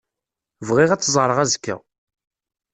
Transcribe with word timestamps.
Bɣiɣ 0.67 0.89
ad 0.91 0.99
tt-ẓreɣ 1.01 1.37
azekka. 1.43 1.75